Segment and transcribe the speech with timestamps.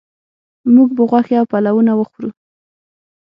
[0.75, 2.29] موږ به غوښې او پلونه وخورو